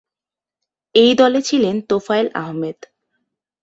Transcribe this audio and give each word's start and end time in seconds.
এই 0.95 1.11
দলে 1.15 1.39
ছিলেন 1.41 1.75
তোফায়েল 1.89 2.27
আহমেদ। 2.35 2.77